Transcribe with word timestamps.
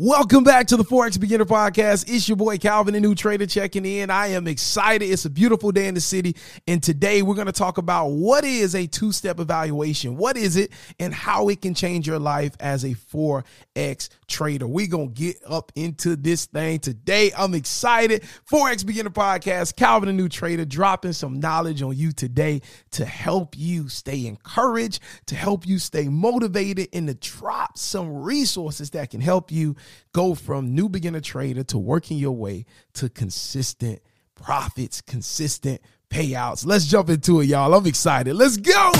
Welcome 0.00 0.44
back 0.44 0.68
to 0.68 0.76
the 0.76 0.84
Forex 0.84 1.18
Beginner 1.18 1.44
Podcast. 1.44 2.04
It's 2.08 2.28
your 2.28 2.36
boy 2.36 2.58
Calvin, 2.58 2.94
the 2.94 3.00
new 3.00 3.16
trader, 3.16 3.46
checking 3.46 3.84
in. 3.84 4.10
I 4.10 4.28
am 4.28 4.46
excited. 4.46 5.04
It's 5.04 5.24
a 5.24 5.30
beautiful 5.30 5.72
day 5.72 5.88
in 5.88 5.94
the 5.94 6.00
city. 6.00 6.36
And 6.68 6.80
today 6.80 7.20
we're 7.22 7.34
going 7.34 7.48
to 7.48 7.52
talk 7.52 7.78
about 7.78 8.10
what 8.10 8.44
is 8.44 8.76
a 8.76 8.86
two 8.86 9.10
step 9.10 9.40
evaluation, 9.40 10.16
what 10.16 10.36
is 10.36 10.54
it, 10.54 10.70
and 11.00 11.12
how 11.12 11.48
it 11.48 11.62
can 11.62 11.74
change 11.74 12.06
your 12.06 12.20
life 12.20 12.52
as 12.60 12.84
a 12.84 12.90
Forex 12.90 14.08
trader. 14.28 14.68
We're 14.68 14.86
going 14.86 15.14
to 15.14 15.20
get 15.20 15.38
up 15.44 15.72
into 15.74 16.14
this 16.14 16.46
thing 16.46 16.78
today. 16.78 17.32
I'm 17.36 17.54
excited. 17.54 18.22
Forex 18.48 18.86
Beginner 18.86 19.10
Podcast, 19.10 19.74
Calvin, 19.74 20.06
the 20.06 20.12
new 20.12 20.28
trader, 20.28 20.64
dropping 20.64 21.12
some 21.12 21.40
knowledge 21.40 21.82
on 21.82 21.96
you 21.96 22.12
today 22.12 22.62
to 22.92 23.04
help 23.04 23.58
you 23.58 23.88
stay 23.88 24.26
encouraged, 24.26 25.02
to 25.26 25.34
help 25.34 25.66
you 25.66 25.80
stay 25.80 26.06
motivated, 26.06 26.86
and 26.92 27.08
to 27.08 27.14
drop 27.14 27.76
some 27.76 28.22
resources 28.22 28.90
that 28.90 29.10
can 29.10 29.20
help 29.20 29.50
you 29.50 29.74
go 30.12 30.34
from 30.34 30.74
new 30.74 30.88
beginner 30.88 31.20
trader 31.20 31.64
to 31.64 31.78
working 31.78 32.18
your 32.18 32.32
way 32.32 32.64
to 32.94 33.08
consistent 33.08 34.00
profits, 34.34 35.00
consistent 35.00 35.80
payouts. 36.10 36.66
Let's 36.66 36.86
jump 36.86 37.10
into 37.10 37.40
it, 37.40 37.46
y'all. 37.46 37.74
I'm 37.74 37.86
excited. 37.86 38.34
Let's 38.34 38.56
go. 38.56 38.92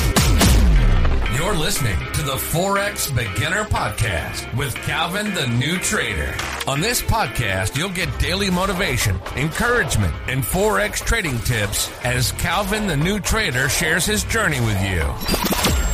You're 1.39 1.55
listening 1.55 1.97
to 2.15 2.23
the 2.23 2.33
Forex 2.33 3.15
Beginner 3.15 3.63
Podcast 3.65 4.57
with 4.57 4.75
Calvin 4.75 5.33
the 5.35 5.47
New 5.47 5.79
Trader. 5.79 6.35
On 6.67 6.81
this 6.81 7.01
podcast, 7.01 7.77
you'll 7.77 7.91
get 7.91 8.19
daily 8.19 8.51
motivation, 8.51 9.21
encouragement, 9.37 10.15
and 10.27 10.43
Forex 10.43 10.97
trading 10.97 11.39
tips 11.41 11.93
as 12.03 12.33
Calvin 12.33 12.89
the 12.89 12.97
New 12.97 13.21
Trader 13.21 13.69
shares 13.69 14.05
his 14.05 14.25
journey 14.25 14.61
with 14.61 14.83
you. 14.83 15.88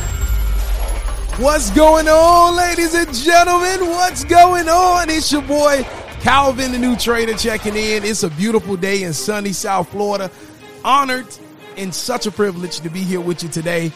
What's 1.37 1.69
going 1.71 2.07
on, 2.07 2.55
ladies 2.55 2.93
and 2.93 3.13
gentlemen? 3.13 3.89
What's 3.89 4.23
going 4.23 4.69
on? 4.69 5.09
It's 5.09 5.29
your 5.33 5.41
boy 5.41 5.83
Calvin, 6.21 6.71
the 6.71 6.79
new 6.79 6.95
trader, 6.95 7.33
checking 7.33 7.75
in. 7.75 8.05
It's 8.05 8.23
a 8.23 8.29
beautiful 8.29 8.77
day 8.77 9.03
in 9.03 9.11
sunny 9.11 9.51
South 9.51 9.89
Florida. 9.89 10.31
Honored 10.85 11.27
and 11.75 11.93
such 11.93 12.25
a 12.25 12.31
privilege 12.31 12.79
to 12.79 12.89
be 12.89 13.01
here 13.01 13.19
with 13.19 13.43
you 13.43 13.49
today. 13.49 13.91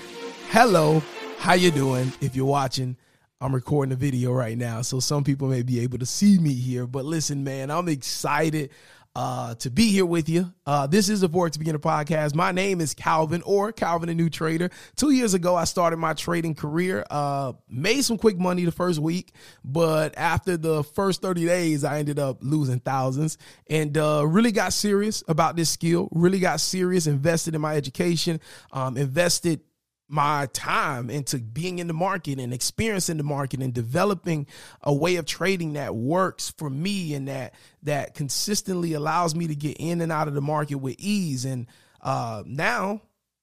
Hello, 0.50 1.02
how 1.38 1.54
you 1.54 1.72
doing? 1.72 2.12
If 2.20 2.36
you're 2.36 2.46
watching, 2.46 2.98
I'm 3.40 3.56
recording 3.56 3.94
a 3.94 3.96
video 3.96 4.34
right 4.34 4.58
now, 4.58 4.82
so 4.82 5.00
some 5.00 5.24
people 5.24 5.48
may 5.48 5.62
be 5.62 5.80
able 5.80 6.00
to 6.00 6.06
see 6.06 6.40
me 6.40 6.54
here. 6.54 6.86
But 6.88 7.06
listen, 7.06 7.46
man, 7.46 7.72
I'm 7.72 7.88
excited 7.88 8.70
uh, 9.16 9.56
to 9.56 9.70
be 9.70 9.92
here 9.92 10.06
with 10.06 10.30
you. 10.30 10.54
Uh, 10.66 10.88
this 10.88 11.10
is 11.10 11.22
the 11.22 11.30
Forex 11.30 11.58
Beginner 11.58 11.80
Podcast. 11.80 12.36
My 12.36 12.52
name 12.52 12.80
is 12.80 12.94
Calvin 12.94 13.42
or 13.44 13.72
Calvin, 13.72 14.10
a 14.10 14.14
new 14.14 14.30
trader. 14.30 14.70
Two 14.96 15.12
years 15.12 15.34
ago, 15.34 15.56
I 15.56 15.64
started 15.64 15.98
my 15.98 16.14
trading 16.14 16.56
career. 16.56 17.06
Uh, 17.10 17.54
made 17.68 18.02
some 18.04 18.18
quick 18.18 18.38
money 18.38 18.66
the 18.66 18.72
first 18.72 19.00
week, 19.00 19.34
but 19.64 20.18
after 20.18 20.58
the 20.58 20.84
first 20.84 21.22
30 21.22 21.46
days, 21.46 21.84
I 21.84 22.00
ended 22.00 22.20
up 22.20 22.38
losing 22.42 22.80
thousands 22.80 23.38
and 23.70 23.98
uh, 23.98 24.26
really 24.28 24.52
got 24.52 24.74
serious 24.74 25.24
about 25.28 25.56
this 25.56 25.70
skill. 25.70 26.08
Really 26.12 26.40
got 26.40 26.60
serious, 26.60 27.08
invested 27.08 27.56
in 27.56 27.62
my 27.62 27.76
education, 27.76 28.40
um, 28.72 28.96
invested 28.96 29.62
my 30.10 30.48
time 30.54 31.10
into 31.10 31.38
being 31.38 31.78
in 31.78 31.88
the 31.88 31.94
market 31.94 32.40
and 32.40 32.52
experiencing 32.52 33.18
the 33.18 33.24
market 33.24 33.62
and 33.62 33.74
developing 33.74 34.48
a 34.82 34.94
way 34.94 35.18
of 35.18 35.26
trading 35.26 35.74
that 35.74 35.96
works 35.96 36.50
for 36.58 36.70
me 36.70 37.14
and 37.14 37.28
that 37.28 37.54
that 37.84 38.16
consistently 38.16 38.94
allows 38.94 39.36
me 39.36 39.48
to 39.48 39.56
get 39.56 39.78
in 39.80 40.02
and 40.02 40.12
out 40.12 40.28
of 40.28 40.34
the 40.34 40.42
market 40.42 40.80
with 40.80 40.96
ease. 40.98 41.46
And 41.46 41.68
uh, 42.02 42.44
now 42.46 43.02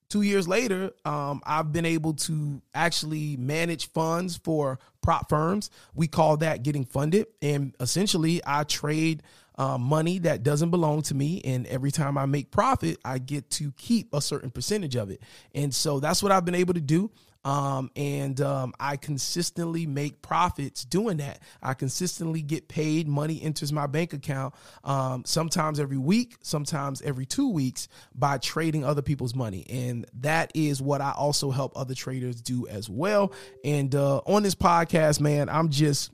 two 0.09 0.23
years 0.23 0.47
later 0.47 0.93
um, 1.05 1.43
i've 1.45 1.73
been 1.73 1.85
able 1.85 2.15
to 2.15 2.63
actually 2.75 3.37
manage 3.37 3.91
funds 3.91 4.37
for 4.37 4.79
prop 5.03 5.29
firms. 5.29 5.71
We 5.95 6.09
call 6.09 6.37
that 6.39 6.65
getting 6.65 6.85
funded. 6.85 7.27
And 7.41 7.75
essentially 7.79 8.41
i 8.45 8.65
trade 8.65 9.23
uh, 9.59 9.79
money 9.79 10.19
that 10.21 10.43
doesn't 10.43 10.71
belong 10.71 11.03
to 11.03 11.15
me. 11.15 11.41
And 11.45 11.67
every 11.67 11.91
time 11.91 12.19
I 12.19 12.27
make 12.27 12.51
profit, 12.51 12.99
I 13.05 13.19
get 13.19 13.51
to 13.53 13.73
keep 13.73 14.13
a 14.13 14.21
certain 14.21 14.51
percentage 14.51 14.97
of 14.97 15.11
it. 15.11 15.23
And 15.55 15.75
so 15.75 16.01
that's 16.01 16.23
what 16.23 16.33
I've 16.33 16.45
been 16.45 16.55
able 16.55 16.75
to 16.75 16.81
do. 16.81 17.11
Um, 17.47 17.93
and 17.95 18.41
um, 18.41 18.75
I 18.81 18.97
consistently 18.97 19.87
make 19.87 20.21
profits 20.21 20.85
doing 20.85 21.19
that. 21.19 21.39
I 21.63 21.75
consistently 21.75 22.43
get 22.43 22.67
paid. 22.67 23.07
Money 23.07 23.41
enters 23.41 23.73
my 23.73 23.87
bank 23.87 24.13
account 24.13 24.53
um, 24.83 25.25
sometimes 25.25 25.79
every 25.79 25.97
week, 25.97 26.35
sometimes 26.43 27.03
every 27.03 27.25
two 27.25 27.49
weeks 27.49 27.87
by 28.17 28.39
trading 28.39 28.85
other 28.85 29.01
people's 29.01 29.37
money. 29.37 29.65
And 29.71 30.07
that 30.23 30.51
is 30.57 30.83
what 30.83 31.01
I 31.01 31.13
also 31.13 31.53
help 31.53 31.79
other 31.79 31.95
traders 31.95 32.41
do 32.41 32.67
as 32.67 32.91
well. 32.91 33.33
And 33.65 33.95
uh, 33.95 34.17
on 34.27 34.43
this 34.43 34.57
podcast, 34.57 35.21
man, 35.21 35.49
I'm 35.49 35.69
just 35.69 36.11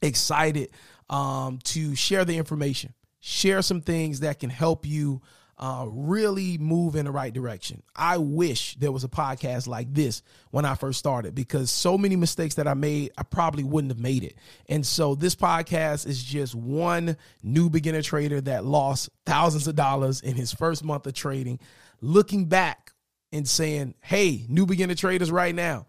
excited 0.00 0.70
um, 1.10 1.58
to 1.64 1.94
share 1.94 2.24
the 2.24 2.36
information, 2.36 2.94
share 3.20 3.62
some 3.62 3.80
things 3.80 4.20
that 4.20 4.40
can 4.40 4.50
help 4.50 4.86
you 4.86 5.20
uh, 5.56 5.86
really 5.88 6.58
move 6.58 6.96
in 6.96 7.04
the 7.04 7.12
right 7.12 7.32
direction. 7.32 7.82
I 7.94 8.18
wish 8.18 8.74
there 8.76 8.90
was 8.90 9.04
a 9.04 9.08
podcast 9.08 9.68
like 9.68 9.92
this 9.92 10.22
when 10.50 10.64
I 10.64 10.74
first 10.74 10.98
started 10.98 11.34
because 11.34 11.70
so 11.70 11.96
many 11.96 12.16
mistakes 12.16 12.56
that 12.56 12.66
I 12.66 12.74
made, 12.74 13.12
I 13.16 13.22
probably 13.22 13.62
wouldn't 13.62 13.92
have 13.92 14.00
made 14.00 14.24
it. 14.24 14.36
And 14.68 14.84
so 14.84 15.14
this 15.14 15.36
podcast 15.36 16.06
is 16.06 16.22
just 16.22 16.54
one 16.54 17.16
new 17.42 17.70
beginner 17.70 18.02
trader 18.02 18.40
that 18.42 18.64
lost 18.64 19.10
thousands 19.26 19.68
of 19.68 19.76
dollars 19.76 20.20
in 20.22 20.34
his 20.34 20.52
first 20.52 20.82
month 20.82 21.06
of 21.06 21.14
trading, 21.14 21.60
looking 22.00 22.46
back 22.46 22.92
and 23.32 23.48
saying, 23.48 23.94
hey, 24.00 24.46
new 24.48 24.66
beginner 24.66 24.94
traders 24.94 25.30
right 25.30 25.54
now, 25.54 25.86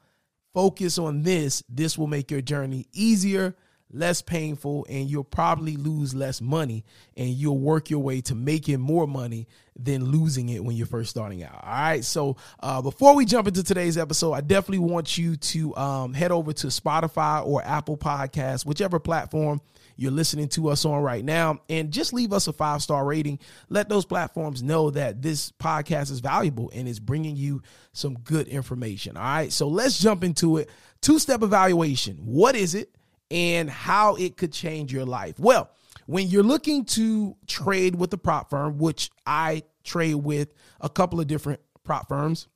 focus 0.54 1.00
on 1.00 1.24
this. 1.24 1.64
This 1.70 1.98
will 1.98 2.08
make 2.08 2.30
your 2.30 2.42
journey 2.42 2.88
easier 2.94 3.56
less 3.92 4.22
painful 4.22 4.86
and 4.90 5.10
you'll 5.10 5.24
probably 5.24 5.78
lose 5.78 6.14
less 6.14 6.42
money 6.42 6.84
and 7.16 7.30
you'll 7.30 7.60
work 7.60 7.90
your 7.90 8.00
way 8.00 8.22
to 8.22 8.36
making 8.36 8.80
more 8.80 9.08
money 9.08 9.48
than 9.78 10.06
losing 10.06 10.50
it 10.50 10.64
when 10.64 10.76
you're 10.76 10.88
first 10.88 11.10
starting 11.10 11.44
out. 11.44 11.64
All 11.64 11.70
right. 11.70 12.04
So 12.04 12.38
uh, 12.62 12.82
before 12.82 13.16
we 13.16 13.26
jump 13.26 13.48
into 13.48 13.64
today's 13.64 13.98
episode, 13.98 14.34
I 14.34 14.42
definitely 14.42 14.80
want 14.80 15.18
you 15.18 15.36
to 15.36 15.76
um, 15.76 16.14
head 16.14 16.32
over 16.32 16.54
to 16.54 16.68
Spotify 16.68 17.46
or 17.46 17.64
Apple 17.64 17.98
Podcasts, 17.98 18.66
whichever 18.66 19.00
platform 19.00 19.62
you're 19.98 20.12
listening 20.12 20.50
to 20.50 20.70
us 20.70 20.84
on 20.84 21.02
right 21.02 21.24
now, 21.24 21.60
and 21.70 21.92
just 21.92 22.12
leave 22.12 22.34
us 22.34 22.48
a 22.48 22.54
five 22.54 22.82
star 22.82 23.06
rating. 23.06 23.40
Let 23.70 23.88
those 23.88 24.06
platforms 24.06 24.62
know 24.62 24.90
that 24.92 25.22
this 25.22 25.52
podcast 25.54 26.12
is 26.12 26.20
valuable 26.20 26.70
and 26.74 26.88
is 26.88 27.00
bringing 27.00 27.36
you 27.36 27.62
some 27.94 28.16
good 28.16 28.48
information. 28.48 29.16
All 29.16 29.24
right. 29.24 29.54
So 29.54 29.68
let's 29.68 30.00
jump 30.00 30.24
into 30.24 30.58
it. 30.58 30.70
Two 31.02 31.20
step 31.20 31.44
evaluation. 31.44 32.18
What 32.18 32.56
is 32.56 32.76
it? 32.76 32.90
And 33.32 33.70
how 33.70 34.16
it 34.16 34.38
could 34.38 34.52
change 34.52 34.94
your 34.94 35.06
life. 35.06 35.40
Well, 35.40 35.70
when 36.06 36.28
you're 36.28 36.44
looking 36.44 36.86
to 36.86 37.36
trade 37.48 37.96
with 37.96 38.14
a 38.14 38.18
prop 38.18 38.50
firm, 38.50 38.78
which 38.78 39.10
I 39.26 39.64
trade 39.84 40.16
with 40.16 40.54
a 40.80 40.90
couple 40.90 41.20
of 41.20 41.28
different 41.28 41.62
prop 41.84 42.08
firms, 42.08 42.48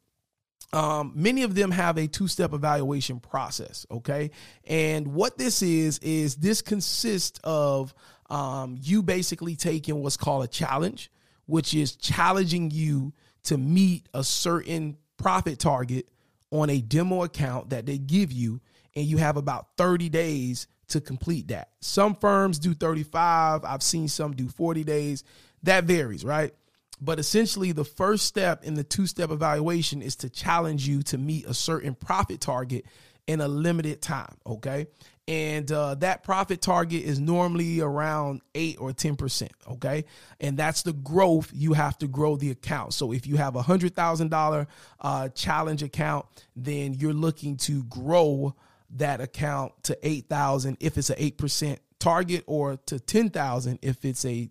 um, 0.71 1.13
many 1.15 1.43
of 1.43 1.55
them 1.55 1.71
have 1.71 1.97
a 1.97 2.07
two-step 2.07 2.53
evaluation 2.53 3.19
process. 3.19 3.87
Okay, 3.89 4.31
and 4.67 5.07
what 5.07 5.37
this 5.37 5.61
is 5.61 5.97
is 5.99 6.35
this 6.35 6.61
consists 6.61 7.39
of 7.43 7.93
um, 8.29 8.77
you 8.79 9.01
basically 9.01 9.55
taking 9.55 10.03
what's 10.03 10.17
called 10.17 10.43
a 10.43 10.47
challenge, 10.47 11.11
which 11.47 11.73
is 11.73 11.95
challenging 11.95 12.69
you 12.69 13.13
to 13.43 13.57
meet 13.57 14.07
a 14.13 14.23
certain 14.23 14.97
profit 15.17 15.57
target 15.57 16.07
on 16.51 16.69
a 16.69 16.81
demo 16.81 17.23
account 17.23 17.71
that 17.71 17.85
they 17.85 17.97
give 17.97 18.31
you 18.31 18.61
and 18.95 19.05
you 19.05 19.17
have 19.17 19.37
about 19.37 19.67
30 19.77 20.09
days 20.09 20.67
to 20.89 21.01
complete 21.01 21.49
that. 21.49 21.69
Some 21.81 22.15
firms 22.15 22.59
do 22.59 22.73
35, 22.73 23.63
I've 23.63 23.83
seen 23.83 24.07
some 24.07 24.33
do 24.33 24.47
40 24.47 24.83
days. 24.83 25.23
That 25.63 25.83
varies, 25.83 26.23
right? 26.23 26.53
But 27.01 27.19
essentially, 27.19 27.71
the 27.71 27.85
first 27.85 28.25
step 28.25 28.63
in 28.63 28.73
the 28.73 28.83
two 28.83 29.07
step 29.07 29.31
evaluation 29.31 30.01
is 30.01 30.17
to 30.17 30.29
challenge 30.29 30.87
you 30.87 31.01
to 31.03 31.17
meet 31.17 31.45
a 31.45 31.53
certain 31.53 31.95
profit 31.95 32.41
target 32.41 32.85
in 33.27 33.41
a 33.41 33.47
limited 33.47 34.01
time. 34.01 34.35
Okay. 34.45 34.87
And 35.27 35.71
uh, 35.71 35.93
that 35.95 36.23
profit 36.23 36.59
target 36.59 37.03
is 37.03 37.19
normally 37.19 37.81
around 37.81 38.41
8 38.55 38.77
or 38.79 38.91
10%. 38.91 39.49
Okay. 39.73 40.05
And 40.39 40.57
that's 40.57 40.81
the 40.81 40.93
growth 40.93 41.51
you 41.53 41.73
have 41.73 41.99
to 41.99 42.07
grow 42.07 42.35
the 42.35 42.49
account. 42.49 42.95
So 42.95 43.13
if 43.13 43.27
you 43.27 43.37
have 43.37 43.55
a 43.55 43.61
$100,000 43.61 44.67
uh, 45.01 45.29
challenge 45.29 45.83
account, 45.83 46.25
then 46.55 46.95
you're 46.95 47.13
looking 47.13 47.57
to 47.57 47.83
grow 47.83 48.55
that 48.95 49.21
account 49.21 49.71
to 49.83 49.97
8,000 50.07 50.77
if 50.79 50.97
it's 50.97 51.09
a 51.09 51.15
8% 51.15 51.77
target 51.99 52.43
or 52.47 52.77
to 52.87 52.99
10,000 52.99 53.79
if 53.81 54.05
it's 54.05 54.25
a 54.25 54.49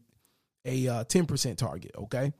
a 0.64 0.86
uh, 0.86 1.04
10% 1.04 1.56
target, 1.56 1.92
okay? 1.96 2.32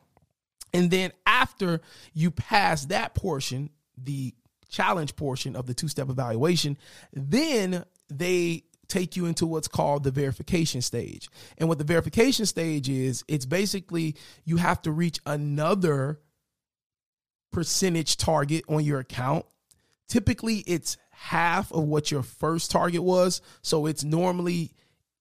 And 0.74 0.90
then 0.90 1.12
after 1.26 1.80
you 2.12 2.30
pass 2.30 2.84
that 2.86 3.14
portion, 3.14 3.70
the 3.96 4.34
challenge 4.68 5.16
portion 5.16 5.56
of 5.56 5.66
the 5.66 5.72
two-step 5.72 6.10
evaluation, 6.10 6.76
then 7.12 7.84
they 8.10 8.64
take 8.86 9.16
you 9.16 9.26
into 9.26 9.46
what's 9.46 9.68
called 9.68 10.04
the 10.04 10.10
verification 10.10 10.82
stage. 10.82 11.28
And 11.58 11.68
what 11.68 11.78
the 11.78 11.84
verification 11.84 12.46
stage 12.46 12.88
is, 12.88 13.24
it's 13.28 13.46
basically 13.46 14.16
you 14.44 14.56
have 14.56 14.82
to 14.82 14.92
reach 14.92 15.20
another 15.26 16.20
percentage 17.52 18.16
target 18.16 18.64
on 18.68 18.84
your 18.84 19.00
account. 19.00 19.46
Typically, 20.08 20.58
it's 20.66 20.96
half 21.10 21.70
of 21.72 21.84
what 21.84 22.10
your 22.10 22.22
first 22.22 22.70
target 22.70 23.02
was. 23.02 23.40
So 23.62 23.86
it's 23.86 24.04
normally 24.04 24.72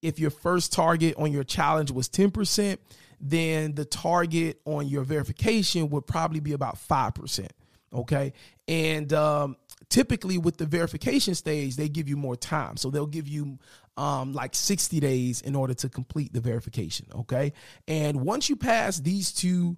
if 0.01 0.19
your 0.19 0.29
first 0.29 0.71
target 0.71 1.15
on 1.17 1.31
your 1.31 1.43
challenge 1.43 1.91
was 1.91 2.07
10%, 2.07 2.77
then 3.19 3.73
the 3.73 3.85
target 3.85 4.61
on 4.65 4.87
your 4.87 5.03
verification 5.03 5.89
would 5.89 6.05
probably 6.05 6.39
be 6.39 6.53
about 6.53 6.77
5%. 6.77 7.47
Okay. 7.93 8.33
And 8.67 9.11
um, 9.13 9.57
typically 9.89 10.37
with 10.37 10.57
the 10.57 10.65
verification 10.65 11.35
stage, 11.35 11.75
they 11.75 11.89
give 11.89 12.07
you 12.07 12.17
more 12.17 12.35
time. 12.35 12.77
So 12.77 12.89
they'll 12.89 13.07
give 13.07 13.27
you 13.27 13.57
um, 13.95 14.33
like 14.33 14.53
60 14.53 14.99
days 14.99 15.41
in 15.41 15.55
order 15.55 15.73
to 15.73 15.89
complete 15.89 16.31
the 16.31 16.41
verification. 16.41 17.07
Okay. 17.13 17.53
And 17.87 18.21
once 18.21 18.49
you 18.49 18.55
pass 18.55 18.99
these 18.99 19.31
two 19.31 19.77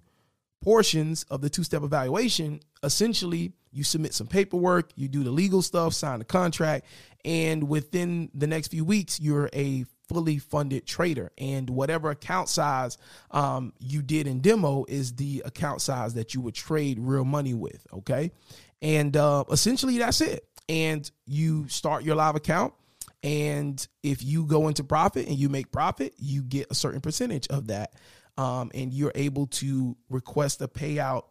portions 0.60 1.24
of 1.30 1.40
the 1.40 1.48
two 1.48 1.64
step 1.64 1.82
evaluation, 1.82 2.60
essentially 2.82 3.52
you 3.72 3.84
submit 3.84 4.14
some 4.14 4.26
paperwork, 4.26 4.90
you 4.96 5.08
do 5.08 5.22
the 5.22 5.30
legal 5.30 5.62
stuff, 5.62 5.94
sign 5.94 6.18
the 6.18 6.24
contract, 6.24 6.86
and 7.24 7.68
within 7.68 8.30
the 8.34 8.46
next 8.46 8.68
few 8.68 8.84
weeks, 8.84 9.20
you're 9.20 9.50
a 9.52 9.84
fully 10.08 10.38
funded 10.38 10.86
trader. 10.86 11.30
And 11.38 11.70
whatever 11.70 12.10
account 12.10 12.48
size 12.48 12.98
um, 13.30 13.72
you 13.78 14.02
did 14.02 14.26
in 14.26 14.40
demo 14.40 14.84
is 14.88 15.14
the 15.14 15.42
account 15.44 15.82
size 15.82 16.14
that 16.14 16.34
you 16.34 16.40
would 16.40 16.54
trade 16.54 16.98
real 16.98 17.24
money 17.24 17.54
with. 17.54 17.86
Okay. 17.92 18.32
And 18.82 19.16
uh, 19.16 19.44
essentially, 19.50 19.98
that's 19.98 20.20
it. 20.20 20.44
And 20.68 21.08
you 21.26 21.68
start 21.68 22.02
your 22.02 22.16
live 22.16 22.34
account. 22.34 22.74
And 23.22 23.86
if 24.02 24.24
you 24.24 24.46
go 24.46 24.68
into 24.68 24.82
profit 24.82 25.28
and 25.28 25.36
you 25.36 25.48
make 25.48 25.70
profit, 25.70 26.14
you 26.18 26.42
get 26.42 26.68
a 26.70 26.74
certain 26.74 27.00
percentage 27.00 27.46
of 27.48 27.68
that. 27.68 27.92
Um, 28.38 28.70
and 28.74 28.92
you're 28.94 29.12
able 29.14 29.46
to 29.48 29.96
request 30.08 30.62
a 30.62 30.68
payout 30.68 31.24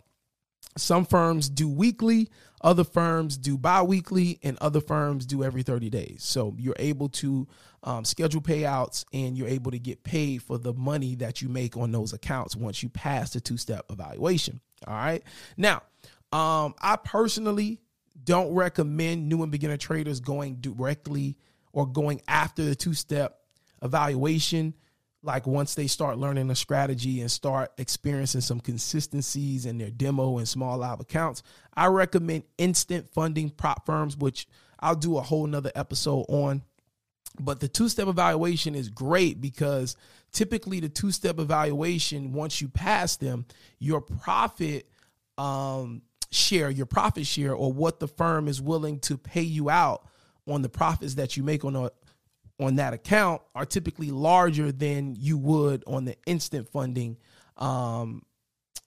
some 0.78 1.06
firms 1.06 1.50
do 1.50 1.68
weekly, 1.68 2.30
other 2.62 2.84
firms 2.84 3.38
do 3.38 3.58
bi-weekly, 3.58 4.40
and 4.44 4.58
other 4.60 4.82
firms 4.82 5.26
do 5.26 5.44
every 5.44 5.64
30 5.64 5.90
days. 5.90 6.24
So 6.24 6.56
you're 6.58 6.76
able 6.80 7.10
to 7.10 7.48
um, 7.84 8.06
schedule 8.06 8.42
payouts 8.42 9.06
and 9.14 9.38
you're 9.38 9.48
able 9.48 9.72
to 9.72 9.80
get 9.80 10.04
paid 10.04 10.44
for 10.44 10.58
the 10.58 10.74
money 10.74 11.16
that 11.16 11.42
you 11.42 11.50
make 11.50 11.78
on 11.78 11.92
those 11.92 12.14
accounts 12.14 12.56
once 12.56 12.84
you 12.84 12.90
pass 12.90 13.32
the 13.32 13.40
two-step 13.40 13.86
evaluation. 13.90 14.60
All 14.86 14.94
right. 14.94 15.24
Now, 15.58 15.84
um, 16.32 16.76
I 16.82 16.98
personally 17.04 17.80
don't 18.24 18.54
recommend 18.54 19.28
new 19.28 19.42
and 19.42 19.52
beginner 19.52 19.78
traders 19.78 20.20
going 20.20 20.56
directly 20.56 21.38
or 21.72 21.88
going 21.88 22.22
after 22.28 22.64
the 22.64 22.76
two-step 22.76 23.40
evaluation 23.82 24.74
like 25.22 25.46
once 25.46 25.76
they 25.76 25.88
start 25.88 26.18
learning 26.18 26.50
a 26.50 26.56
strategy 26.56 27.22
and 27.22 27.30
start 27.30 27.72
experiencing 27.78 28.42
some 28.42 28.60
consistencies 28.60 29.66
in 29.66 29.78
their 29.78 29.90
demo 29.90 30.38
and 30.38 30.48
small 30.48 30.78
live 30.78 31.00
accounts, 31.00 31.44
I 31.74 31.88
recommend 31.88 32.44
instant 32.58 33.10
funding 33.14 33.50
prop 33.50 33.86
firms, 33.86 34.16
which 34.16 34.48
I'll 34.80 34.96
do 34.96 35.18
a 35.18 35.22
whole 35.22 35.46
nother 35.46 35.72
episode 35.76 36.26
on. 36.30 36.64
But 37.40 37.60
the 37.60 37.68
two 37.68 37.90
step 37.90 38.08
evaluation 38.08 38.76
is 38.76 38.90
great 38.90 39.40
because 39.42 39.96
typically 40.32 40.80
the 40.80 40.90
two 40.90 41.12
step 41.12 41.40
evaluation, 41.40 42.34
once 42.34 42.62
you 42.62 42.70
pass 42.70 43.18
them, 43.18 43.46
your 43.78 44.02
profit 44.02 44.90
um, 45.38 46.02
share, 46.32 46.70
your 46.70 46.86
profit 46.86 47.26
share, 47.26 47.54
or 47.54 47.72
what 47.72 48.00
the 48.00 48.08
firm 48.08 48.48
is 48.48 48.62
willing 48.62 49.00
to 49.02 49.18
pay 49.18 49.42
you 49.42 49.70
out 49.70 50.08
on 50.48 50.62
the 50.62 50.70
profits 50.70 51.16
that 51.16 51.38
you 51.38 51.44
make 51.44 51.64
on 51.64 51.76
a 51.76 51.92
on 52.60 52.76
that 52.76 52.94
account 52.94 53.42
are 53.56 53.66
typically 53.66 54.12
larger 54.12 54.72
than 54.72 55.16
you 55.18 55.38
would 55.38 55.84
on 55.88 56.06
the 56.06 56.16
instant 56.26 56.70
funding 56.70 57.18
um, 57.58 58.24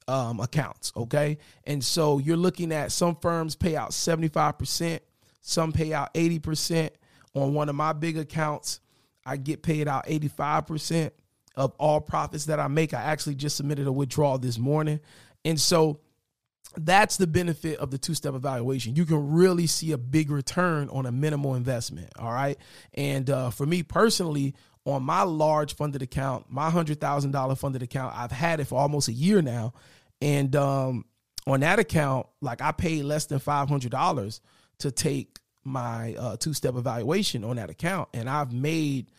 um, 0.08 0.40
accounts. 0.40 0.92
Okay. 0.96 1.38
And 1.64 1.82
so 1.82 2.18
you're 2.18 2.36
looking 2.36 2.72
at 2.72 2.92
some 2.92 3.16
firms 3.16 3.54
pay 3.54 3.76
out 3.76 3.90
75%, 3.90 5.00
some 5.40 5.72
pay 5.72 5.92
out 5.92 6.12
80%. 6.14 6.90
On 7.34 7.54
one 7.54 7.70
of 7.70 7.74
my 7.74 7.94
big 7.94 8.18
accounts, 8.18 8.80
I 9.24 9.38
get 9.38 9.62
paid 9.62 9.88
out 9.88 10.06
85% 10.06 11.12
of 11.56 11.72
all 11.78 12.00
profits 12.00 12.46
that 12.46 12.60
I 12.60 12.68
make. 12.68 12.92
I 12.92 13.00
actually 13.00 13.36
just 13.36 13.56
submitted 13.56 13.86
a 13.86 13.92
withdrawal 13.92 14.36
this 14.36 14.58
morning. 14.58 15.00
And 15.44 15.58
so 15.58 16.00
that's 16.76 17.16
the 17.16 17.26
benefit 17.26 17.78
of 17.78 17.90
the 17.90 17.98
two 17.98 18.14
step 18.14 18.34
evaluation. 18.34 18.96
You 18.96 19.04
can 19.04 19.32
really 19.32 19.66
see 19.66 19.92
a 19.92 19.98
big 19.98 20.30
return 20.30 20.88
on 20.90 21.06
a 21.06 21.12
minimal 21.12 21.54
investment. 21.54 22.10
All 22.18 22.32
right. 22.32 22.58
And 22.94 23.28
uh, 23.28 23.50
for 23.50 23.66
me 23.66 23.82
personally, 23.82 24.54
on 24.84 25.02
my 25.02 25.22
large 25.22 25.76
funded 25.76 26.02
account, 26.02 26.46
my 26.48 26.70
$100,000 26.70 27.58
funded 27.58 27.82
account, 27.82 28.16
I've 28.16 28.32
had 28.32 28.60
it 28.60 28.64
for 28.66 28.78
almost 28.78 29.08
a 29.08 29.12
year 29.12 29.40
now. 29.42 29.74
And 30.20 30.54
um, 30.56 31.04
on 31.46 31.60
that 31.60 31.78
account, 31.78 32.26
like 32.40 32.60
I 32.60 32.72
paid 32.72 33.04
less 33.04 33.26
than 33.26 33.38
$500 33.38 34.40
to 34.78 34.90
take 34.90 35.38
my 35.64 36.14
uh, 36.18 36.36
two 36.36 36.54
step 36.54 36.74
evaluation 36.74 37.44
on 37.44 37.56
that 37.56 37.70
account. 37.70 38.08
And 38.12 38.28
I've 38.28 38.52
made 38.52 39.10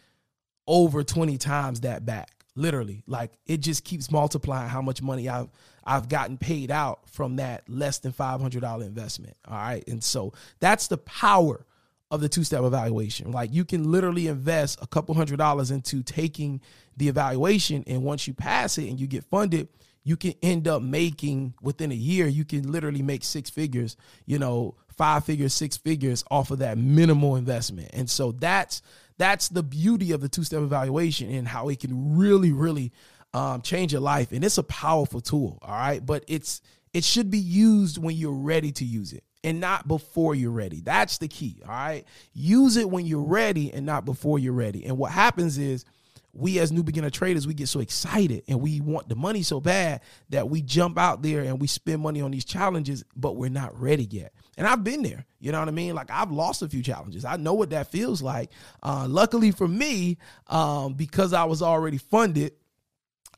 over 0.67 1.03
20 1.03 1.37
times 1.37 1.81
that 1.81 2.05
back 2.05 2.29
literally 2.55 3.03
like 3.07 3.31
it 3.45 3.57
just 3.57 3.83
keeps 3.83 4.11
multiplying 4.11 4.69
how 4.69 4.81
much 4.81 5.01
money 5.01 5.27
i've 5.27 5.49
i've 5.85 6.09
gotten 6.09 6.37
paid 6.37 6.71
out 6.71 7.09
from 7.09 7.37
that 7.37 7.67
less 7.67 7.99
than 7.99 8.11
$500 8.11 8.85
investment 8.85 9.35
all 9.47 9.55
right? 9.55 9.83
And 9.87 10.03
so 10.03 10.33
that's 10.59 10.87
the 10.87 10.97
power 10.97 11.65
of 12.11 12.21
the 12.21 12.29
two-step 12.29 12.61
evaluation. 12.61 13.31
Like 13.31 13.51
you 13.53 13.65
can 13.65 13.91
literally 13.91 14.27
invest 14.27 14.77
a 14.81 14.87
couple 14.87 15.15
hundred 15.15 15.37
dollars 15.37 15.71
into 15.71 16.03
taking 16.03 16.61
the 16.95 17.07
evaluation 17.07 17.83
and 17.87 18.03
once 18.03 18.27
you 18.27 18.33
pass 18.33 18.77
it 18.77 18.87
and 18.87 18.99
you 18.99 19.07
get 19.07 19.23
funded 19.25 19.67
you 20.05 20.17
can 20.17 20.33
end 20.43 20.67
up 20.67 20.81
making 20.81 21.53
within 21.61 21.91
a 21.91 21.95
year 21.95 22.27
you 22.27 22.45
can 22.45 22.71
literally 22.71 23.01
make 23.01 23.23
six 23.23 23.49
figures 23.49 23.95
you 24.27 24.37
know 24.37 24.75
five 24.93 25.25
figures 25.25 25.53
six 25.53 25.77
figures 25.77 26.23
off 26.31 26.51
of 26.51 26.59
that 26.59 26.77
minimal 26.77 27.35
investment. 27.35 27.89
And 27.93 28.09
so 28.09 28.31
that's 28.31 28.81
that's 29.17 29.49
the 29.49 29.63
beauty 29.63 30.11
of 30.11 30.21
the 30.21 30.29
two 30.29 30.43
step 30.43 30.61
evaluation 30.61 31.29
and 31.31 31.47
how 31.47 31.69
it 31.69 31.79
can 31.79 32.17
really, 32.17 32.51
really 32.51 32.91
um, 33.33 33.61
change 33.61 33.91
your 33.91 34.01
life. 34.01 34.31
And 34.31 34.43
it's 34.43 34.57
a 34.57 34.63
powerful 34.63 35.21
tool. 35.21 35.59
All 35.61 35.75
right. 35.75 36.05
But 36.05 36.23
it's, 36.27 36.61
it 36.93 37.03
should 37.03 37.31
be 37.31 37.39
used 37.39 37.97
when 37.97 38.15
you're 38.15 38.31
ready 38.31 38.71
to 38.73 38.85
use 38.85 39.13
it 39.13 39.23
and 39.43 39.59
not 39.59 39.87
before 39.87 40.35
you're 40.35 40.51
ready. 40.51 40.81
That's 40.81 41.17
the 41.17 41.27
key. 41.27 41.61
All 41.63 41.71
right. 41.71 42.05
Use 42.33 42.77
it 42.77 42.89
when 42.89 43.05
you're 43.05 43.23
ready 43.23 43.73
and 43.73 43.85
not 43.85 44.05
before 44.05 44.39
you're 44.39 44.53
ready. 44.53 44.85
And 44.85 44.97
what 44.97 45.11
happens 45.11 45.57
is, 45.57 45.85
we 46.33 46.59
as 46.59 46.71
new 46.71 46.83
beginner 46.83 47.11
traders 47.11 47.45
we 47.45 47.53
get 47.53 47.67
so 47.67 47.79
excited 47.79 48.43
and 48.47 48.59
we 48.59 48.81
want 48.81 49.07
the 49.07 49.15
money 49.15 49.43
so 49.43 49.59
bad 49.59 50.01
that 50.29 50.49
we 50.49 50.61
jump 50.61 50.97
out 50.97 51.21
there 51.21 51.41
and 51.43 51.61
we 51.61 51.67
spend 51.67 52.01
money 52.01 52.21
on 52.21 52.31
these 52.31 52.43
challenges 52.45 53.03
but 53.15 53.35
we're 53.35 53.49
not 53.49 53.79
ready 53.79 54.05
yet 54.05 54.33
and 54.57 54.65
i've 54.65 54.83
been 54.83 55.03
there 55.03 55.25
you 55.39 55.51
know 55.51 55.59
what 55.59 55.67
i 55.67 55.71
mean 55.71 55.93
like 55.93 56.09
i've 56.09 56.31
lost 56.31 56.61
a 56.63 56.67
few 56.67 56.81
challenges 56.81 57.23
i 57.23 57.35
know 57.37 57.53
what 57.53 57.69
that 57.69 57.87
feels 57.87 58.21
like 58.21 58.49
uh, 58.81 59.05
luckily 59.07 59.51
for 59.51 59.67
me 59.67 60.17
um, 60.47 60.93
because 60.93 61.33
i 61.33 61.43
was 61.43 61.61
already 61.61 61.97
funded 61.97 62.53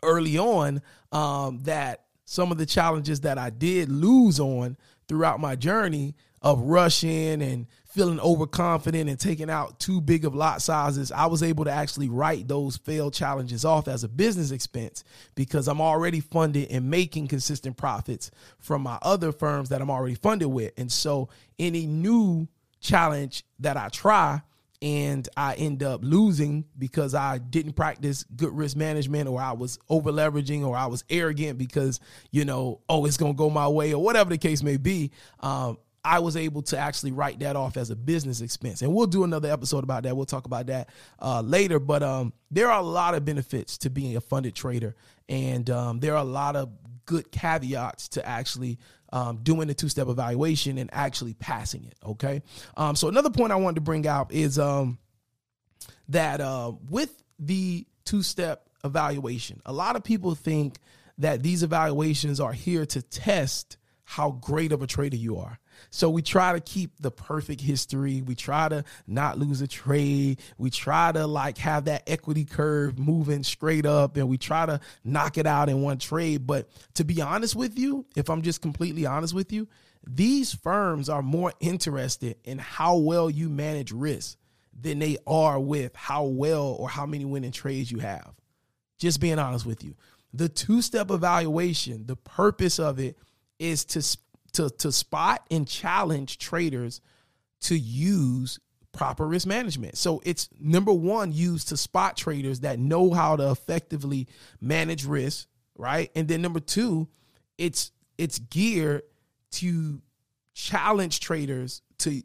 early 0.05 0.37
on 0.37 0.81
um, 1.11 1.59
that 1.63 2.03
some 2.25 2.51
of 2.51 2.57
the 2.57 2.65
challenges 2.65 3.21
that 3.21 3.37
i 3.37 3.49
did 3.49 3.89
lose 3.89 4.39
on 4.39 4.77
throughout 5.07 5.39
my 5.39 5.55
journey 5.55 6.15
of 6.41 6.59
rushing 6.61 7.41
and 7.41 7.65
feeling 7.95 8.19
overconfident 8.19 9.09
and 9.09 9.17
taking 9.17 9.49
out 9.49 9.79
too 9.79 10.01
big 10.01 10.25
of 10.25 10.35
lot 10.35 10.61
sizes, 10.61 11.13
I 11.13 11.27
was 11.27 11.41
able 11.41 11.63
to 11.63 11.71
actually 11.71 12.09
write 12.09 12.47
those 12.47 12.75
failed 12.75 13.13
challenges 13.13 13.63
off 13.63 13.87
as 13.87 14.03
a 14.03 14.09
business 14.09 14.51
expense 14.51 15.05
because 15.33 15.69
I'm 15.69 15.79
already 15.79 16.19
funded 16.19 16.69
and 16.69 16.89
making 16.89 17.29
consistent 17.29 17.77
profits 17.77 18.31
from 18.59 18.81
my 18.81 18.99
other 19.01 19.31
firms 19.31 19.69
that 19.69 19.81
I'm 19.81 19.89
already 19.89 20.15
funded 20.15 20.49
with. 20.49 20.73
And 20.77 20.91
so 20.91 21.29
any 21.57 21.87
new 21.87 22.49
challenge 22.81 23.45
that 23.59 23.77
I 23.77 23.87
try, 23.87 24.41
and 24.85 25.27
I 25.35 25.55
end 25.55 25.81
up 25.81 26.01
losing 26.03 26.63
because 26.77 27.15
I 27.15 27.39
didn't 27.39 27.73
practice 27.73 28.23
good 28.35 28.55
risk 28.55 28.77
management 28.77 29.27
or 29.27 29.41
I 29.41 29.53
was 29.53 29.79
over 29.89 30.11
leveraging 30.11 30.63
or 30.63 30.77
I 30.77 30.85
was 30.85 31.03
arrogant 31.09 31.57
because, 31.57 31.99
you 32.29 32.45
know, 32.45 32.81
oh, 32.87 33.05
it's 33.05 33.17
going 33.17 33.33
to 33.33 33.37
go 33.37 33.49
my 33.49 33.67
way 33.67 33.95
or 33.95 34.03
whatever 34.03 34.29
the 34.29 34.37
case 34.37 34.61
may 34.61 34.77
be. 34.77 35.09
Um, 35.39 35.79
I 36.03 36.19
was 36.19 36.37
able 36.37 36.61
to 36.63 36.77
actually 36.77 37.13
write 37.13 37.39
that 37.39 37.55
off 37.55 37.77
as 37.77 37.89
a 37.89 37.95
business 37.95 38.41
expense. 38.41 38.83
And 38.83 38.93
we'll 38.93 39.07
do 39.07 39.23
another 39.23 39.51
episode 39.51 39.83
about 39.83 40.03
that. 40.03 40.15
We'll 40.15 40.27
talk 40.27 40.45
about 40.45 40.67
that 40.67 40.89
uh, 41.19 41.41
later. 41.41 41.79
But 41.79 42.03
um, 42.03 42.31
there 42.51 42.69
are 42.69 42.79
a 42.79 42.85
lot 42.85 43.15
of 43.15 43.25
benefits 43.25 43.79
to 43.79 43.89
being 43.89 44.15
a 44.15 44.21
funded 44.21 44.53
trader. 44.53 44.95
And 45.27 45.67
um, 45.71 45.99
there 45.99 46.13
are 46.13 46.21
a 46.21 46.23
lot 46.23 46.55
of 46.55 46.69
good 47.05 47.31
caveats 47.31 48.09
to 48.09 48.27
actually 48.27 48.77
um, 49.11 49.37
doing 49.37 49.67
the 49.67 49.73
two 49.73 49.89
step 49.89 50.07
evaluation 50.07 50.77
and 50.77 50.89
actually 50.93 51.33
passing 51.33 51.85
it. 51.85 51.95
Okay. 52.05 52.41
Um, 52.77 52.95
so, 52.95 53.07
another 53.07 53.29
point 53.29 53.51
I 53.51 53.55
wanted 53.55 53.75
to 53.75 53.81
bring 53.81 54.07
out 54.07 54.31
is 54.31 54.59
um, 54.59 54.97
that 56.09 56.41
uh, 56.41 56.73
with 56.89 57.23
the 57.39 57.85
two 58.03 58.21
step 58.21 58.67
evaluation, 58.83 59.61
a 59.65 59.73
lot 59.73 59.95
of 59.95 60.03
people 60.03 60.35
think 60.35 60.77
that 61.17 61.41
these 61.41 61.63
evaluations 61.63 62.39
are 62.39 62.53
here 62.53 62.85
to 62.85 63.01
test 63.01 63.77
how 64.05 64.31
great 64.31 64.71
of 64.71 64.81
a 64.81 64.87
trader 64.87 65.17
you 65.17 65.37
are. 65.37 65.59
So 65.89 66.09
we 66.09 66.21
try 66.21 66.53
to 66.53 66.59
keep 66.59 66.91
the 67.01 67.11
perfect 67.11 67.59
history. 67.59 68.21
We 68.21 68.35
try 68.35 68.69
to 68.69 68.85
not 69.07 69.37
lose 69.37 69.61
a 69.61 69.67
trade. 69.67 70.39
We 70.57 70.69
try 70.69 71.11
to 71.11 71.27
like 71.27 71.57
have 71.57 71.85
that 71.85 72.03
equity 72.07 72.45
curve 72.45 72.97
moving 72.97 73.43
straight 73.43 73.85
up 73.85 74.15
and 74.15 74.29
we 74.29 74.37
try 74.37 74.67
to 74.67 74.79
knock 75.03 75.37
it 75.37 75.47
out 75.47 75.69
in 75.69 75.81
one 75.81 75.97
trade. 75.97 76.47
But 76.47 76.69
to 76.93 77.03
be 77.03 77.21
honest 77.21 77.55
with 77.55 77.77
you, 77.77 78.05
if 78.15 78.29
I'm 78.29 78.43
just 78.43 78.61
completely 78.61 79.05
honest 79.05 79.33
with 79.33 79.51
you, 79.51 79.67
these 80.07 80.53
firms 80.53 81.09
are 81.09 81.23
more 81.23 81.51
interested 81.59 82.37
in 82.43 82.59
how 82.59 82.97
well 82.97 83.29
you 83.29 83.49
manage 83.49 83.91
risk 83.91 84.37
than 84.79 84.99
they 84.99 85.17
are 85.25 85.59
with 85.59 85.95
how 85.95 86.25
well 86.25 86.75
or 86.79 86.87
how 86.89 87.05
many 87.05 87.25
winning 87.25 87.51
trades 87.51 87.91
you 87.91 87.99
have. 87.99 88.33
Just 88.99 89.19
being 89.19 89.39
honest 89.39 89.65
with 89.65 89.83
you. 89.83 89.95
The 90.33 90.47
two 90.49 90.81
step 90.81 91.11
evaluation, 91.11 92.05
the 92.05 92.17
purpose 92.17 92.77
of 92.77 92.99
it 92.99 93.17
is 93.59 93.85
to, 93.85 94.17
to, 94.53 94.69
to 94.77 94.91
spot 94.91 95.45
and 95.51 95.67
challenge 95.67 96.37
traders 96.37 97.01
to 97.61 97.77
use 97.77 98.59
proper 98.91 99.27
risk 99.27 99.45
management. 99.45 99.97
So 99.97 100.21
it's 100.25 100.49
number 100.59 100.93
one, 100.93 101.31
used 101.31 101.69
to 101.69 101.77
spot 101.77 102.15
traders 102.15 102.61
that 102.61 102.79
know 102.79 103.11
how 103.11 103.35
to 103.35 103.51
effectively 103.51 104.27
manage 104.61 105.05
risk, 105.05 105.47
right? 105.77 106.09
And 106.15 106.27
then 106.27 106.41
number 106.41 106.59
two, 106.59 107.07
it's 107.57 107.91
it's 108.17 108.39
geared 108.39 109.03
to 109.51 110.01
challenge 110.53 111.19
traders 111.19 111.81
to 111.99 112.21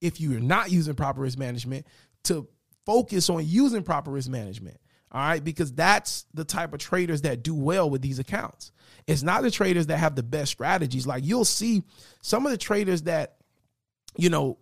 if 0.00 0.20
you're 0.20 0.40
not 0.40 0.70
using 0.70 0.94
proper 0.94 1.20
risk 1.20 1.38
management 1.38 1.86
to 2.24 2.48
focus 2.86 3.28
on 3.28 3.44
using 3.46 3.82
proper 3.82 4.10
risk 4.10 4.30
management 4.30 4.78
all 5.12 5.20
right? 5.20 5.44
Because 5.44 5.72
that's 5.72 6.26
the 6.34 6.44
type 6.44 6.72
of 6.72 6.80
traders 6.80 7.22
that 7.22 7.42
do 7.42 7.54
well 7.54 7.88
with 7.88 8.02
these 8.02 8.18
accounts. 8.18 8.72
It's 9.06 9.22
not 9.22 9.42
the 9.42 9.50
traders 9.50 9.86
that 9.88 9.98
have 9.98 10.14
the 10.14 10.22
best 10.22 10.52
strategies. 10.52 11.06
Like 11.06 11.24
you'll 11.24 11.44
see 11.44 11.82
some 12.22 12.46
of 12.46 12.52
the 12.52 12.58
traders 12.58 13.02
that 13.02 13.36
you 14.16 14.30
know 14.30 14.58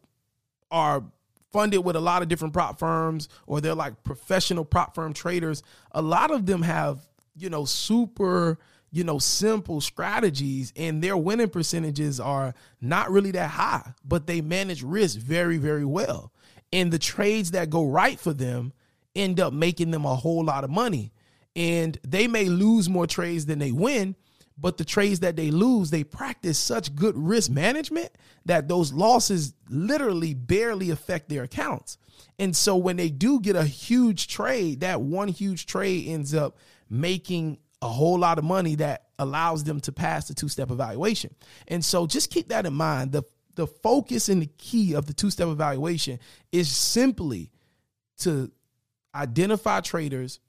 are 0.71 1.05
funded 1.53 1.85
with 1.85 1.97
a 1.97 2.01
lot 2.01 2.23
of 2.23 2.29
different 2.29 2.55
prop 2.55 2.79
firms 2.79 3.29
or 3.47 3.61
they're 3.61 3.75
like 3.75 4.03
professional 4.05 4.65
prop 4.65 4.95
firm 4.95 5.13
traders. 5.13 5.63
A 5.93 6.03
lot 6.03 6.31
of 6.31 6.47
them 6.47 6.63
have 6.63 7.01
you 7.37 7.51
know 7.51 7.65
super 7.65 8.59
you 8.93 9.05
know, 9.05 9.19
simple 9.19 9.81
strategies 9.81 10.73
and 10.77 11.03
their 11.03 11.17
winning 11.17 11.49
percentages 11.49 12.19
are 12.19 12.55
not 12.81 13.11
really 13.11 13.31
that 13.31 13.51
high, 13.51 13.95
but 14.05 14.27
they 14.27 14.41
manage 14.41 14.83
risk 14.83 15.19
very, 15.19 15.59
very 15.59 15.85
well. 15.85 16.33
And 16.73 16.93
the 16.93 16.99
trades 16.99 17.53
that 17.53 17.71
go 17.71 17.87
right 17.87 18.19
for 18.19 18.33
them 18.33 18.73
end 19.21 19.41
up 19.41 19.53
making 19.53 19.91
them 19.91 20.05
a 20.05 20.15
whole 20.15 20.45
lot 20.45 20.65
of 20.65 20.71
money. 20.71 21.13
And 21.57 21.99
they 22.07 22.27
may 22.27 22.47
lose 22.47 22.89
more 22.89 23.07
trades 23.07 23.47
than 23.47 23.59
they 23.59 23.73
win, 23.73 24.17
but 24.57 24.77
the 24.77 24.85
trades 24.85 25.21
that 25.21 25.37
they 25.37 25.51
lose, 25.51 25.91
they 25.91 26.05
practice 26.05 26.59
such 26.59 26.95
good 26.95 27.17
risk 27.17 27.51
management 27.51 28.11
that 28.45 28.69
those 28.69 28.93
losses 28.93 29.55
literally 29.69 30.35
barely 30.35 30.91
affect 30.91 31.29
their 31.29 31.43
accounts. 31.43 31.99
And 32.39 32.57
so 32.57 32.77
when 32.77 32.97
they 32.97 33.09
do 33.09 33.41
get 33.41 33.57
a 33.57 33.65
huge 33.65 34.29
trade, 34.29 34.81
that 34.81 35.01
one 35.01 35.29
huge 35.29 35.67
trade 35.67 36.09
ends 36.09 36.35
up 36.35 36.57
making 36.89 37.59
a 37.83 37.89
whole 37.89 38.19
lot 38.19 38.39
of 38.39 38.45
money 38.45 38.75
that 38.77 39.07
allows 39.19 39.65
them 39.65 39.81
to 39.81 39.93
pass 39.93 40.29
the 40.29 40.35
two-step 40.35 40.71
evaluation. 40.71 41.35
And 41.69 41.85
so 41.85 42.07
just 42.07 42.31
keep 42.31 42.49
that 42.49 42.67
in 42.67 42.75
mind. 42.75 43.13
The 43.13 43.23
the 43.57 43.67
focus 43.67 44.29
and 44.29 44.41
the 44.41 44.51
key 44.59 44.95
of 44.95 45.07
the 45.07 45.13
two-step 45.13 45.49
evaluation 45.49 46.19
is 46.53 46.71
simply 46.71 47.51
to 48.19 48.51
identify 49.15 49.81
traders 49.81 50.41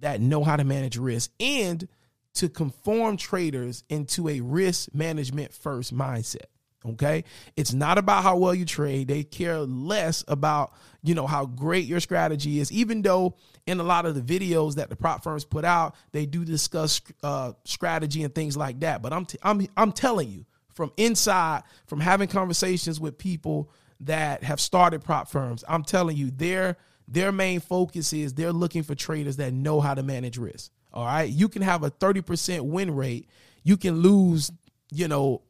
that 0.00 0.20
know 0.20 0.44
how 0.44 0.56
to 0.56 0.64
manage 0.64 0.96
risk 0.96 1.30
and 1.40 1.88
to 2.34 2.48
conform 2.48 3.16
traders 3.16 3.82
into 3.88 4.28
a 4.28 4.40
risk 4.40 4.90
management 4.94 5.52
first 5.52 5.94
mindset. 5.94 6.46
Okay. 6.84 7.24
It's 7.56 7.72
not 7.72 7.98
about 7.98 8.22
how 8.22 8.36
well 8.36 8.54
you 8.54 8.64
trade. 8.64 9.08
They 9.08 9.24
care 9.24 9.58
less 9.58 10.22
about, 10.28 10.72
you 11.02 11.14
know, 11.14 11.26
how 11.26 11.46
great 11.46 11.86
your 11.86 11.98
strategy 11.98 12.60
is, 12.60 12.70
even 12.70 13.02
though 13.02 13.34
in 13.66 13.80
a 13.80 13.82
lot 13.82 14.06
of 14.06 14.14
the 14.14 14.20
videos 14.20 14.76
that 14.76 14.88
the 14.88 14.94
prop 14.94 15.24
firms 15.24 15.44
put 15.44 15.64
out, 15.64 15.96
they 16.12 16.26
do 16.26 16.44
discuss 16.44 17.00
uh, 17.24 17.52
strategy 17.64 18.22
and 18.22 18.32
things 18.34 18.56
like 18.56 18.80
that. 18.80 19.02
But 19.02 19.12
I'm, 19.12 19.24
t- 19.24 19.38
I'm, 19.42 19.66
I'm 19.76 19.90
telling 19.90 20.30
you 20.30 20.44
from 20.74 20.92
inside, 20.96 21.62
from 21.86 22.00
having 22.00 22.28
conversations 22.28 23.00
with 23.00 23.18
people 23.18 23.70
that 24.00 24.44
have 24.44 24.60
started 24.60 25.02
prop 25.02 25.28
firms, 25.28 25.64
I'm 25.66 25.82
telling 25.82 26.16
you 26.16 26.30
their, 26.30 26.76
their 27.08 27.32
main 27.32 27.60
focus 27.60 28.12
is 28.12 28.34
they're 28.34 28.52
looking 28.52 28.82
for 28.82 28.94
traders 28.94 29.36
that 29.36 29.52
know 29.52 29.80
how 29.80 29.94
to 29.94 30.02
manage 30.02 30.38
risk. 30.38 30.72
All 30.92 31.04
right. 31.04 31.30
You 31.30 31.48
can 31.48 31.62
have 31.62 31.82
a 31.82 31.90
30% 31.90 32.62
win 32.62 32.94
rate. 32.94 33.28
You 33.62 33.76
can 33.76 34.00
lose, 34.00 34.50
you 34.90 35.08
know, 35.08 35.42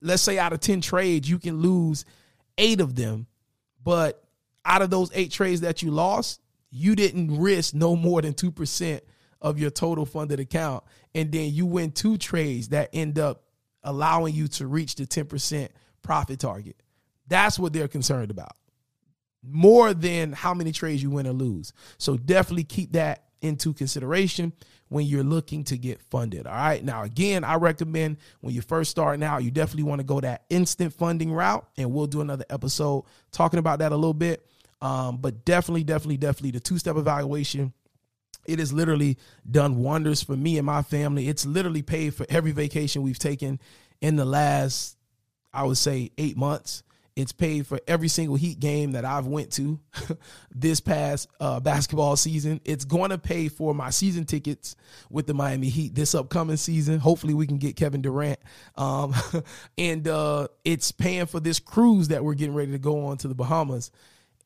let's 0.00 0.22
say 0.22 0.38
out 0.38 0.52
of 0.52 0.60
10 0.60 0.80
trades, 0.80 1.28
you 1.28 1.38
can 1.38 1.60
lose 1.60 2.04
eight 2.58 2.80
of 2.80 2.94
them, 2.94 3.26
but 3.82 4.24
out 4.64 4.82
of 4.82 4.90
those 4.90 5.10
eight 5.14 5.32
trades 5.32 5.62
that 5.62 5.82
you 5.82 5.90
lost, 5.90 6.40
you 6.70 6.94
didn't 6.94 7.40
risk 7.40 7.74
no 7.74 7.96
more 7.96 8.20
than 8.20 8.34
2% 8.34 9.00
of 9.40 9.58
your 9.58 9.70
total 9.70 10.04
funded 10.04 10.40
account. 10.40 10.84
And 11.14 11.32
then 11.32 11.52
you 11.52 11.66
win 11.66 11.92
two 11.92 12.18
trades 12.18 12.68
that 12.68 12.90
end 12.92 13.18
up 13.18 13.44
allowing 13.82 14.34
you 14.34 14.48
to 14.48 14.66
reach 14.66 14.96
the 14.96 15.06
10% 15.06 15.68
profit 16.02 16.40
target. 16.40 16.76
That's 17.26 17.58
what 17.58 17.72
they're 17.72 17.88
concerned 17.88 18.30
about. 18.30 18.52
More 19.42 19.94
than 19.94 20.32
how 20.32 20.52
many 20.54 20.72
trades 20.72 21.02
you 21.02 21.10
win 21.10 21.26
or 21.26 21.32
lose. 21.32 21.72
So 21.98 22.16
definitely 22.16 22.64
keep 22.64 22.92
that 22.92 23.24
into 23.40 23.72
consideration 23.72 24.52
when 24.88 25.06
you're 25.06 25.24
looking 25.24 25.64
to 25.64 25.76
get 25.76 26.00
funded. 26.02 26.46
All 26.46 26.54
right. 26.54 26.82
Now, 26.82 27.02
again, 27.02 27.44
I 27.44 27.56
recommend 27.56 28.16
when 28.40 28.54
you 28.54 28.62
first 28.62 28.90
start 28.90 29.22
out, 29.22 29.44
you 29.44 29.50
definitely 29.50 29.84
want 29.84 30.00
to 30.00 30.04
go 30.04 30.20
that 30.20 30.44
instant 30.48 30.92
funding 30.92 31.32
route. 31.32 31.66
And 31.76 31.92
we'll 31.92 32.06
do 32.06 32.20
another 32.20 32.44
episode 32.50 33.04
talking 33.30 33.58
about 33.58 33.80
that 33.80 33.92
a 33.92 33.96
little 33.96 34.14
bit. 34.14 34.44
Um, 34.80 35.18
but 35.18 35.44
definitely, 35.44 35.84
definitely, 35.84 36.16
definitely 36.16 36.52
the 36.52 36.60
two 36.60 36.78
step 36.78 36.96
evaluation. 36.96 37.72
It 38.46 38.60
has 38.60 38.72
literally 38.72 39.18
done 39.48 39.76
wonders 39.76 40.22
for 40.22 40.36
me 40.36 40.56
and 40.56 40.64
my 40.64 40.82
family. 40.82 41.28
It's 41.28 41.44
literally 41.44 41.82
paid 41.82 42.14
for 42.14 42.24
every 42.30 42.52
vacation 42.52 43.02
we've 43.02 43.18
taken 43.18 43.60
in 44.00 44.16
the 44.16 44.24
last, 44.24 44.96
I 45.52 45.64
would 45.64 45.76
say, 45.76 46.12
eight 46.16 46.36
months. 46.36 46.82
It's 47.18 47.32
paid 47.32 47.66
for 47.66 47.80
every 47.88 48.06
single 48.06 48.36
Heat 48.36 48.60
game 48.60 48.92
that 48.92 49.04
I've 49.04 49.26
went 49.26 49.50
to 49.54 49.80
this 50.54 50.78
past 50.78 51.28
uh, 51.40 51.58
basketball 51.58 52.14
season. 52.14 52.60
It's 52.64 52.84
going 52.84 53.10
to 53.10 53.18
pay 53.18 53.48
for 53.48 53.74
my 53.74 53.90
season 53.90 54.24
tickets 54.24 54.76
with 55.10 55.26
the 55.26 55.34
Miami 55.34 55.68
Heat 55.68 55.96
this 55.96 56.14
upcoming 56.14 56.58
season. 56.58 57.00
Hopefully, 57.00 57.34
we 57.34 57.48
can 57.48 57.58
get 57.58 57.74
Kevin 57.74 58.02
Durant. 58.02 58.38
Um, 58.76 59.16
and 59.78 60.06
uh, 60.06 60.46
it's 60.64 60.92
paying 60.92 61.26
for 61.26 61.40
this 61.40 61.58
cruise 61.58 62.06
that 62.08 62.22
we're 62.22 62.34
getting 62.34 62.54
ready 62.54 62.70
to 62.70 62.78
go 62.78 63.06
on 63.06 63.16
to 63.16 63.26
the 63.26 63.34
Bahamas 63.34 63.90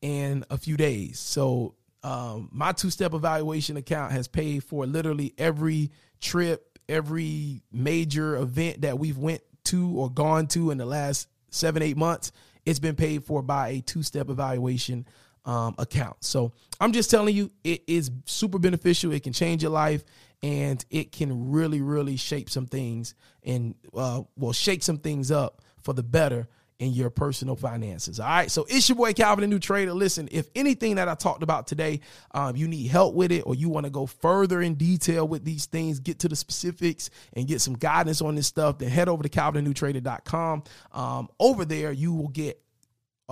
in 0.01 0.43
a 0.49 0.57
few 0.57 0.75
days. 0.75 1.19
So 1.19 1.75
um, 2.01 2.49
my 2.51 2.71
two-step 2.71 3.13
evaluation 3.13 3.77
account 3.77 4.13
has 4.13 4.27
paid 4.27 4.63
for 4.63 4.87
literally 4.87 5.35
every 5.37 5.91
trip, 6.19 6.79
every 6.89 7.61
major 7.71 8.35
event 8.35 8.81
that 8.81 8.97
we've 8.97 9.19
went 9.19 9.41
to 9.65 9.91
or 9.95 10.09
gone 10.09 10.47
to 10.47 10.71
in 10.71 10.79
the 10.79 10.87
last 10.87 11.27
seven, 11.51 11.83
eight 11.83 11.97
months 11.97 12.31
it's 12.65 12.79
been 12.79 12.95
paid 12.95 13.23
for 13.23 13.41
by 13.41 13.69
a 13.69 13.81
two 13.81 14.03
step 14.03 14.29
evaluation 14.29 15.05
um, 15.45 15.75
account. 15.77 16.17
So 16.21 16.53
I'm 16.79 16.93
just 16.93 17.09
telling 17.09 17.35
you, 17.35 17.51
it 17.63 17.83
is 17.87 18.11
super 18.25 18.59
beneficial. 18.59 19.11
It 19.11 19.23
can 19.23 19.33
change 19.33 19.61
your 19.61 19.71
life 19.71 20.03
and 20.41 20.83
it 20.89 21.11
can 21.11 21.51
really, 21.51 21.81
really 21.81 22.17
shape 22.17 22.49
some 22.49 22.65
things 22.65 23.15
and, 23.43 23.75
uh, 23.93 24.21
well, 24.35 24.53
shake 24.53 24.83
some 24.83 24.97
things 24.97 25.31
up 25.31 25.61
for 25.81 25.93
the 25.93 26.03
better 26.03 26.47
in 26.79 26.91
your 26.91 27.09
personal 27.09 27.55
finances. 27.55 28.19
All 28.19 28.27
right. 28.27 28.51
So 28.51 28.65
it's 28.67 28.87
your 28.89 28.95
boy 28.95 29.13
Calvin, 29.13 29.41
the 29.41 29.47
new 29.47 29.59
trader. 29.59 29.93
Listen, 29.93 30.27
if 30.31 30.49
anything 30.55 30.95
that 30.95 31.07
I 31.07 31.15
talked 31.15 31.43
about 31.43 31.67
today, 31.67 32.01
um, 32.31 32.55
you 32.55 32.67
need 32.67 32.87
help 32.87 33.15
with 33.15 33.31
it, 33.31 33.41
or 33.41 33.55
you 33.55 33.69
want 33.69 33.85
to 33.85 33.89
go 33.89 34.05
further 34.05 34.61
in 34.61 34.75
detail 34.75 35.27
with 35.27 35.45
these 35.45 35.65
things, 35.65 35.99
get 35.99 36.19
to 36.19 36.27
the 36.27 36.35
specifics 36.35 37.09
and 37.33 37.47
get 37.47 37.61
some 37.61 37.73
guidance 37.73 38.21
on 38.21 38.35
this 38.35 38.47
stuff, 38.47 38.77
then 38.79 38.89
head 38.89 39.09
over 39.09 39.23
to 39.23 39.29
calvinthenewtrader.com. 39.29 40.63
Um, 40.91 41.29
over 41.39 41.65
there, 41.65 41.91
you 41.91 42.13
will 42.13 42.29
get 42.29 42.59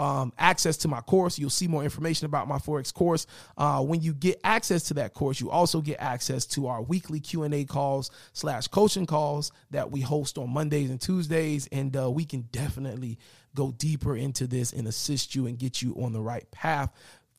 um, 0.01 0.33
access 0.39 0.77
to 0.77 0.87
my 0.87 0.99
course. 0.99 1.37
You'll 1.37 1.51
see 1.51 1.67
more 1.67 1.83
information 1.83 2.25
about 2.25 2.47
my 2.47 2.57
forex 2.57 2.91
course. 2.91 3.27
Uh, 3.55 3.83
when 3.83 4.01
you 4.01 4.15
get 4.15 4.41
access 4.43 4.81
to 4.85 4.95
that 4.95 5.13
course, 5.13 5.39
you 5.39 5.51
also 5.51 5.79
get 5.79 5.97
access 5.99 6.47
to 6.47 6.65
our 6.65 6.81
weekly 6.81 7.19
Q 7.19 7.43
and 7.43 7.53
A 7.53 7.65
calls 7.65 8.09
slash 8.33 8.67
coaching 8.67 9.05
calls 9.05 9.51
that 9.69 9.91
we 9.91 10.01
host 10.01 10.39
on 10.39 10.49
Mondays 10.49 10.89
and 10.89 10.99
Tuesdays, 10.99 11.67
and 11.71 11.95
uh, 11.95 12.09
we 12.09 12.25
can 12.25 12.41
definitely 12.51 13.19
go 13.53 13.71
deeper 13.73 14.15
into 14.15 14.47
this 14.47 14.73
and 14.73 14.87
assist 14.87 15.35
you 15.35 15.45
and 15.45 15.59
get 15.59 15.83
you 15.83 15.93
on 16.01 16.13
the 16.13 16.21
right 16.21 16.49
path 16.51 16.89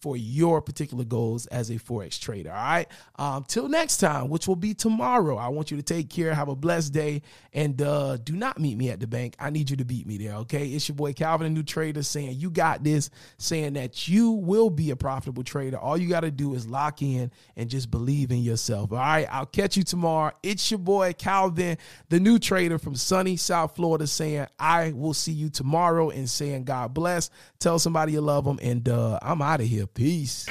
for 0.03 0.17
your 0.17 0.61
particular 0.61 1.05
goals 1.05 1.47
as 1.47 1.71
a 1.71 1.75
forex 1.75 2.21
trader. 2.21 2.51
All 2.51 2.57
right. 2.57 2.89
Um, 3.17 3.45
till 3.47 3.69
next 3.69 3.99
time, 3.99 4.29
which 4.29 4.49
will 4.49 4.57
be 4.57 4.75
tomorrow. 4.75 5.37
I 5.37 5.49
want 5.49 5.71
you 5.71 5.77
to 5.77 5.83
take 5.83 6.11
care. 6.11 6.35
Have 6.35 6.49
a 6.49 6.57
blessed 6.57 6.93
day, 6.93 7.23
and 7.53 7.81
uh, 7.81 8.17
do 8.17 8.35
not 8.35 8.59
meet 8.59 8.77
me 8.77 8.91
at 8.91 8.99
the 8.99 9.07
bank. 9.07 9.37
I 9.39 9.51
need 9.51 9.71
you 9.71 9.77
to 9.77 9.85
beat 9.85 10.07
me 10.07 10.19
there. 10.19 10.35
Okay. 10.39 10.67
It's 10.67 10.89
your 10.89 10.97
boy 10.97 11.13
Calvin, 11.13 11.47
a 11.47 11.51
new 11.51 11.63
trader, 11.63 12.03
saying 12.03 12.39
you 12.39 12.51
got 12.51 12.83
this, 12.83 13.11
saying 13.39 13.75
that 13.75 14.09
you 14.09 14.33
will 14.33 14.71
be 14.71 14.91
a 14.91 14.97
profitable 14.97 15.45
trader. 15.45 15.79
All 15.79 15.97
you 15.97 16.09
got 16.09 16.21
to 16.21 16.33
do 16.33 16.55
is 16.55 16.67
lock 16.67 17.01
in 17.01 17.31
and 17.57 17.71
just 17.71 17.91
believe 17.91 18.33
in 18.33 18.39
yourself. 18.39 18.91
All 18.91 18.99
right. 18.99 19.29
I'll 19.31 19.47
catch 19.47 19.77
you 19.77 19.85
tomorrow. 19.85 20.33
It's 20.43 20.69
your 20.71 20.79
boy 20.79 21.13
Calvin, 21.13 21.79
the 22.09 22.19
new 22.19 22.41
trader 22.41 22.79
from 22.79 22.97
sunny 22.97 23.37
South 23.37 23.77
Florida, 23.77 24.09
saying 24.09 24.49
I 24.59 24.91
will 24.93 25.15
see 25.15 25.33
you 25.33 25.49
tomorrow 25.49 26.11
and 26.11 26.29
saying 26.29 26.65
God 26.65 26.93
bless. 26.93 27.31
Tell 27.61 27.79
somebody 27.79 28.13
you 28.13 28.21
love 28.21 28.45
them, 28.45 28.59
and 28.61 28.89
uh, 28.89 29.21
I'm 29.23 29.41
out 29.41 29.61
of 29.61 29.67
here. 29.67 29.87
Peace. 29.95 30.47